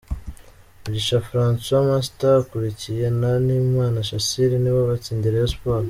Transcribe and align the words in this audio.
Mugisha 0.81 1.17
Francois 1.27 1.87
Master 1.91 2.33
ukurikiwe 2.43 3.05
na 3.19 3.31
Nahimana 3.45 4.07
Shassir 4.07 4.49
nibo 4.59 4.81
batsindiye 4.89 5.31
Rayon 5.33 5.51
Sports. 5.53 5.79